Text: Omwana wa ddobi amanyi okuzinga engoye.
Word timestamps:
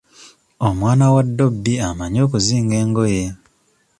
Omwana 0.67 1.05
wa 1.13 1.21
ddobi 1.27 1.73
amanyi 1.87 2.19
okuzinga 2.25 2.75
engoye. 2.83 3.23